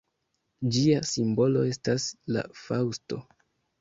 [0.77, 2.07] Ĝia simbolo estas
[2.37, 3.21] la faŭsto.